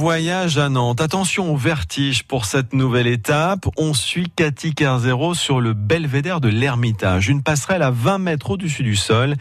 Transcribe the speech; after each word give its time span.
voyage 0.00 0.56
à 0.56 0.70
Nantes. 0.70 1.02
Attention 1.02 1.52
au 1.52 1.58
vertige 1.58 2.22
pour 2.22 2.46
cette 2.46 2.72
nouvelle 2.72 3.06
étape. 3.06 3.68
On 3.76 3.92
suit 3.92 4.32
Cathy 4.34 4.74
Kerzero 4.74 5.34
sur 5.34 5.60
le 5.60 5.74
belvédère 5.74 6.40
de 6.40 6.48
l'Ermitage, 6.48 7.28
une 7.28 7.42
passerelle 7.42 7.82
à 7.82 7.90
20 7.90 8.16
mètres 8.16 8.52
au-dessus 8.52 8.82
du 8.82 8.96
sol, 8.96 9.34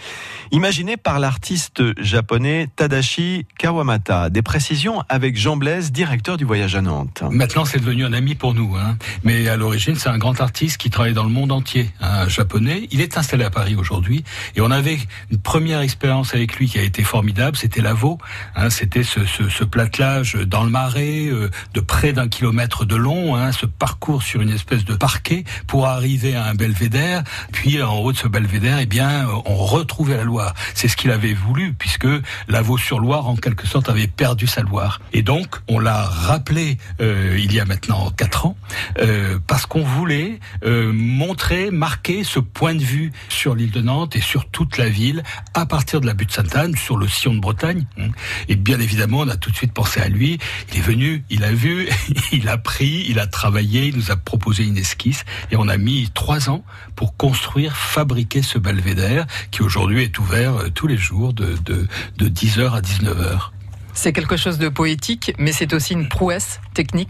imaginée 0.52 0.98
par 0.98 1.20
l'artiste 1.20 1.82
japonais 2.04 2.68
Tadashi 2.76 3.45
Kawamata. 3.58 4.30
Des 4.30 4.41
précisions 4.41 5.02
avec 5.08 5.38
Jean 5.38 5.55
Blaise, 5.55 5.94
directeur 5.94 6.36
du 6.36 6.44
voyage 6.44 6.76
à 6.76 6.82
Nantes. 6.82 7.23
Maintenant, 7.32 7.64
c'est 7.64 7.80
devenu 7.80 8.04
un 8.04 8.12
ami 8.12 8.36
pour 8.36 8.54
nous. 8.54 8.76
Hein. 8.76 8.98
Mais 9.23 9.48
à 9.48 9.55
l'origine, 9.55 9.96
c'est 9.96 10.10
un 10.10 10.18
grand 10.18 10.41
artiste 10.41 10.76
qui 10.76 10.89
travaille 10.89 11.14
dans 11.14 11.23
le 11.23 11.30
monde 11.30 11.54
entier, 11.54 11.89
un 12.02 12.28
japonais. 12.28 12.89
Il 12.91 13.00
est 13.00 13.18
installé 13.18 13.46
à 13.46 13.50
Paris 13.50 13.78
aujourd'hui. 13.78 14.26
Et 14.57 14.62
on 14.62 14.71
avait 14.71 15.00
une 15.32 15.38
première 15.38 15.80
expérience 15.80 16.36
avec 16.36 16.57
lui 16.57 16.68
qui 16.68 16.80
a 16.80 16.84
été 16.84 17.04
formidable. 17.04 17.55
C'était 17.55 17.80
l'Avo. 17.80 18.18
Hein. 18.57 18.70
C'était 18.70 19.04
ce 19.04 19.63
platelage 19.63 20.35
dans 20.49 20.63
le 20.63 20.70
marais 20.70 21.27
euh, 21.27 21.49
de 21.73 21.80
près 21.80 22.12
d'un 22.12 22.27
kilomètre 22.27 22.85
de 22.85 22.95
long, 22.95 23.35
hein, 23.35 23.52
ce 23.52 23.66
parcours 23.66 24.23
sur 24.23 24.41
une 24.41 24.49
espèce 24.49 24.84
de 24.84 24.95
parquet 24.95 25.44
pour 25.67 25.88
arriver 25.88 26.35
à 26.35 26.45
un 26.45 26.55
belvédère. 26.55 27.23
Puis 27.52 27.81
en 27.81 27.98
haut 27.98 28.12
de 28.12 28.17
ce 28.17 28.27
belvédère, 28.27 28.80
eh 28.80 28.85
bien, 28.85 29.27
on 29.45 29.55
retrouvait 29.55 30.17
la 30.17 30.23
Loire. 30.23 30.54
C'est 30.73 30.88
ce 30.88 30.98
qu'il 30.98 31.12
avait 31.12 31.34
voulu, 31.34 31.73
puisque 31.73 32.07
Lavaux-sur-Loire, 32.48 33.27
en 33.27 33.35
quelque 33.35 33.67
sorte, 33.67 33.90
avait 33.90 34.07
perdu 34.07 34.48
sa 34.48 34.62
Loire. 34.62 34.99
Et 35.13 35.21
donc, 35.21 35.55
on 35.67 35.80
l'a 35.80 36.04
rappelé 36.04 36.77
euh, 36.99 37.38
il 37.40 37.54
y 37.54 37.59
a 37.59 37.66
maintenant 37.66 38.09
quatre 38.12 38.48
ans, 38.48 38.57
euh, 39.00 39.40
parce 39.48 39.66
qu'on 39.66 39.84
voulait 39.84 40.40
euh, 40.64 40.91
montrer, 40.94 41.72
marquer 41.72 42.23
ce 42.23 42.40
point 42.40 42.76
de 42.76 42.84
vue 42.84 43.12
sur 43.30 43.55
l'île 43.55 43.72
de 43.72 43.82
Nantes 43.82 44.16
et 44.16 44.22
sur 44.22 44.50
toute 44.50 44.77
la 44.77 44.90
ville, 44.90 45.23
à 45.54 45.66
partir 45.66 46.02
de 46.02 46.05
la 46.05 46.14
butte 46.14 46.32
Sainte-Anne, 46.32 46.76
sur 46.76 46.98
le 46.98 47.08
sillon 47.08 47.36
de 47.36 47.40
Bretagne. 47.40 47.86
Hein. 47.98 48.10
Et 48.48 48.55
bien 48.55 48.80
évidemment, 48.80 49.20
on 49.20 49.30
a 49.30 49.38
tout 49.38 49.52
de 49.52 49.55
suite 49.55 49.74
pensé 49.74 50.00
à 50.00 50.08
lui. 50.08 50.40
Il 50.71 50.77
est 50.77 50.82
venu, 50.82 51.24
il 51.30 51.43
a 51.43 51.52
vu, 51.52 51.88
il 52.32 52.48
a 52.49 52.58
pris, 52.58 53.05
il 53.10 53.20
a 53.20 53.27
travaillé, 53.27 53.88
il 53.88 53.96
nous 53.96 54.12
a 54.12 54.16
proposé 54.16 54.63
une 54.63 54.77
esquisse, 54.77 55.26
et 55.52 55.55
on 55.55 55.68
a 55.68 55.77
mis 55.77 56.10
trois 56.13 56.49
ans 56.49 56.63
pour 56.96 57.15
construire, 57.18 57.76
fabriquer 57.76 58.41
ce 58.41 58.58
belvédère 58.58 59.26
qui 59.52 59.62
aujourd'hui 59.62 60.04
est 60.04 60.20
ouvert 60.20 60.55
euh, 60.55 60.70
tous 60.70 60.88
les 60.88 60.98
jours 60.98 61.34
de, 61.34 61.55
de, 61.65 61.88
de 62.18 62.30
10h 62.30 62.71
à 62.71 62.82
19h. 62.82 63.52
C'est 63.93 64.13
quelque 64.13 64.38
chose 64.38 64.59
de 64.59 64.69
poétique, 64.69 65.34
mais 65.38 65.52
c'est 65.52 65.74
aussi 65.74 65.94
une 65.94 66.08
prouesse 66.08 66.62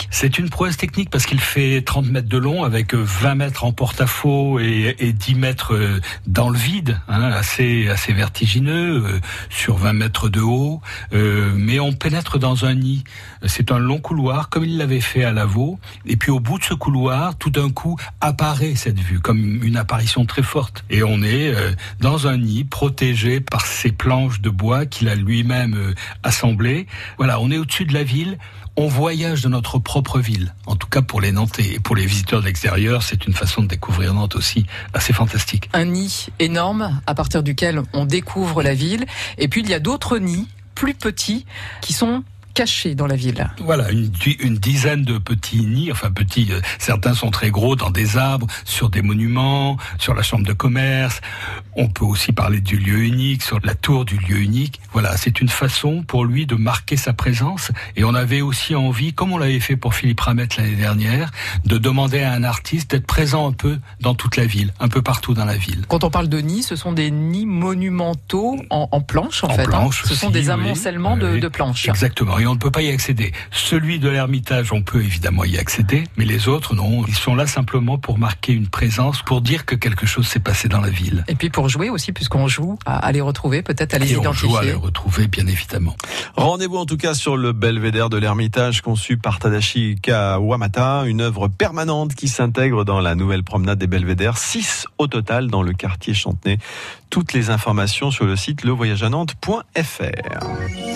C'est 0.09 0.39
une 0.39 0.50
prouesse 0.50 0.78
technique 0.78 1.09
parce 1.09 1.25
qu'il 1.25 1.39
fait 1.39 1.81
30 1.81 2.08
mètres 2.08 2.28
de 2.28 2.38
long 2.38 2.64
avec 2.64 2.94
20 2.94 3.36
mètres 3.36 3.64
en 3.64 3.72
porte-à-faux 3.72 4.59
et, 4.59 4.95
et, 5.00 5.14
10 5.14 5.36
mètres 5.36 5.73
euh, 5.73 6.00
dans 6.28 6.50
le 6.50 6.58
vide, 6.58 7.00
hein, 7.08 7.22
assez, 7.31 7.88
assez 7.89 8.14
vertigineux, 8.14 9.03
euh, 9.06 9.20
sur 9.50 9.78
20 9.78 9.94
mètres 9.94 10.30
de 10.30 10.42
haut. 10.42 10.81
Euh, 11.14 11.52
mais 11.56 11.80
on 11.80 11.94
pénètre 11.94 12.39
dans 12.39 12.66
un 12.66 12.76
nid. 12.76 13.03
C'est 13.45 13.72
un 13.72 13.80
long 13.80 14.00
couloir, 14.00 14.50
comme 14.50 14.66
il 14.66 14.78
l'avait 14.78 15.02
fait 15.02 15.23
à 15.23 15.31
Lavaux. 15.31 15.80
Et 16.06 16.16
puis 16.16 16.31
au 16.31 16.39
bout 16.39 16.58
de 16.59 16.64
ce 16.64 16.73
couloir, 16.73 17.38
tout 17.38 17.50
d'un 17.52 17.70
coup, 17.70 17.98
apparaît 18.22 18.76
cette 18.76 19.00
vue, 19.00 19.20
comme 19.20 19.64
une 19.64 19.78
apparition 19.78 20.26
très 20.26 20.44
forte. 20.44 20.83
Et 20.89 21.04
on 21.04 21.22
est 21.22 21.54
euh, 21.54 21.72
dans 22.00 22.28
un 22.28 22.38
nid 22.38 22.64
protégé 22.64 23.39
par 23.39 23.66
ces 23.66 23.92
planches 23.92 24.42
de 24.42 24.50
bois 24.50 24.86
qu'il 24.86 25.09
a 25.09 25.16
lui-même 25.16 25.76
euh, 25.76 25.94
assemblées 26.23 26.50
voilà, 27.17 27.39
on 27.39 27.52
est 27.52 27.58
au-dessus 27.58 27.86
de 27.86 27.94
la 27.94 28.04
ville, 28.04 28.38
on 28.75 28.88
voyage 28.88 29.42
dans 29.42 29.50
notre 29.50 29.80
propre 29.80 30.20
ville. 30.20 30.53
En 30.66 30.75
tout 30.75 30.88
cas 30.88 31.02
pour 31.02 31.22
les 31.22 31.31
Nantais 31.31 31.75
et 31.75 31.80
pour 31.80 31.95
les 31.95 32.06
visiteurs 32.06 32.42
de 32.42 32.45
l'extérieur, 32.45 33.03
c'est 33.03 33.28
une 33.28 33.34
façon 33.34 33.64
de 33.64 33.67
découvrir 33.67 34.14
Nantes 34.14 34.36
aussi 34.36 34.66
assez 34.94 35.14
fantastique. 35.14 35.70
Un 35.73 35.86
nid 35.86 36.28
énorme 36.39 37.02
à 37.06 37.16
partir 37.16 37.44
duquel 37.44 37.81
on 37.94 38.06
découvre 38.06 38.64
la 38.64 38.73
ville. 38.73 39.06
Et 39.38 39.48
puis 39.48 39.61
il 39.61 39.70
y 39.70 39.73
a 39.73 39.80
d'autres 39.80 40.17
nids 40.17 40.48
plus 40.76 40.94
petits 40.94 41.45
qui 41.81 41.94
sont 41.94 42.23
cachés 42.59 42.93
dans 42.93 43.07
la 43.07 43.15
ville. 43.15 43.49
Voilà, 43.61 43.89
une, 43.89 44.11
une, 44.41 44.57
dizaine 44.57 45.03
de 45.03 45.17
petits 45.17 45.61
nids, 45.61 45.93
enfin 45.93 46.11
petits, 46.11 46.49
euh, 46.52 46.59
certains 46.77 47.13
sont 47.13 47.31
très 47.31 47.52
gros 47.52 47.77
dans 47.77 47.89
des 47.89 48.17
arbres, 48.17 48.47
sur 48.65 48.89
des 48.89 49.02
monuments, 49.02 49.77
sur 49.97 50.14
la 50.14 50.23
chambre 50.23 50.45
de 50.45 50.52
commerce. 50.52 51.21
On 51.77 51.87
peut 51.87 52.03
aussi 52.03 52.33
parler 52.33 52.59
du 52.59 52.75
lieu 52.75 52.98
unique, 53.05 53.43
sur 53.43 53.59
la 53.64 53.75
tour 53.75 54.03
du 54.03 54.17
lieu 54.17 54.39
unique. 54.42 54.81
Voilà, 54.92 55.15
c'est 55.15 55.39
une 55.39 55.48
façon 55.48 56.03
pour 56.03 56.25
lui 56.25 56.45
de 56.45 56.55
marquer 56.55 56.98
sa 56.98 57.14
présence. 57.14 57.71
Et 57.95 58.03
on 58.03 58.14
avait 58.14 58.42
aussi 58.42 58.75
envie, 58.75 59.14
comme 59.14 59.31
on 59.31 59.37
l'avait 59.37 59.61
fait 59.61 59.77
pour 59.77 59.95
Philippe 59.95 60.19
Ramette 60.19 60.58
l'année 60.58 60.75
dernière, 60.75 61.31
de 61.64 61.77
demander 61.77 62.23
à 62.23 62.33
un 62.33 62.43
artiste 62.43 62.92
d'être 62.92 63.08
présent 63.08 63.48
un 63.48 63.53
peu 63.53 63.80
dans 64.02 64.15
toute 64.15 64.36
la 64.36 64.45
ville, 64.45 64.73
un 64.81 64.89
peu 64.89 65.02
partout 65.02 65.33
dans 65.33 65.45
la 65.45 65.55
ville. 65.55 65.86
Quand 65.87 66.03
on 66.03 66.09
parle 66.09 66.27
de 66.27 66.39
nids, 66.39 66.64
ce 66.64 66.75
sont 66.75 66.92
des 66.92 67.09
nids 67.09 67.45
monumentaux 67.45 68.58
en, 68.69 68.89
en 68.92 68.99
planches, 68.99 69.45
en, 69.45 69.48
en 69.48 69.53
fait. 69.53 69.64
Planche 69.64 70.02
hein. 70.03 70.09
Ce 70.09 70.15
sont 70.15 70.30
des 70.30 70.49
amoncellements 70.49 71.14
oui, 71.14 71.21
de, 71.21 71.27
oui. 71.36 71.39
de 71.39 71.48
planches. 71.48 71.87
Exactement 71.87 72.37
et 72.37 72.48
on 72.49 72.55
ne 72.55 72.60
peut 72.60 72.71
pas 72.71 72.82
y 72.82 72.89
accéder. 72.89 73.32
Celui 73.52 73.99
de 73.99 74.10
l'Ermitage, 74.10 74.73
on 74.73 74.82
peut 74.82 75.02
évidemment 75.02 75.43
y 75.43 75.58
accéder, 75.58 76.04
mais 76.17 76.26
les 76.26 76.48
autres, 76.48 76.76
non. 76.76 77.05
Ils 77.08 77.15
sont 77.15 77.36
là 77.36 77.48
simplement 77.48 77.98
pour 77.98 78.17
marquer 78.17 78.54
une 78.54 78.67
présence, 78.67 79.21
pour 79.21 79.42
dire 79.42 79.65
que 79.65 79.76
quelque 79.76 80.05
chose 80.05 80.27
s'est 80.27 80.39
passé 80.39 80.67
dans 80.67 80.82
la 80.82 80.89
ville. 80.89 81.23
Et 81.27 81.36
puis 81.36 81.49
pour 81.49 81.70
jouer 81.70 81.89
aussi, 81.89 82.11
puisqu'on 82.11 82.48
joue 82.48 82.77
à, 82.86 83.11
les 83.11 83.21
retrouver, 83.21 83.61
peut-être 83.61 83.93
à 83.93 83.99
les 83.99 84.14
et 84.14 84.17
identifier. 84.17 84.48
On 84.48 84.52
joue 84.52 84.58
à 84.58 84.64
les 84.64 84.73
retrouver, 84.73 85.27
bien 85.27 85.48
évidemment. 85.48 85.95
Rendez-vous 86.36 86.77
en 86.77 86.86
tout 86.86 86.98
cas 86.98 87.14
sur 87.14 87.37
le 87.37 87.54
belvédère 87.54 88.10
de 88.10 88.17
l'Ermitage 88.17 88.81
conçu 88.81 89.17
par 89.17 89.39
Tadashi 89.39 89.98
Kawamata, 90.02 91.04
une 91.05 91.21
œuvre 91.21 91.48
permanente 91.48 92.16
qui 92.16 92.27
s'intègre 92.27 92.83
dans 92.83 92.99
la 92.99 93.16
nouvelle 93.16 93.43
promenade 93.43 93.77
des 93.77 93.87
belvédères, 93.87 94.37
6 94.37 94.86
au 94.98 95.08
total 95.08 95.48
dans 95.48 95.61
le 95.61 95.73
quartier 95.73 96.14
Chantenay. 96.14 96.58
Toutes 97.10 97.33
les 97.33 97.49
informations 97.49 98.11
sur 98.11 98.26
le 98.26 98.36
site 98.36 98.64
levoyageanante.fr. 98.64 100.89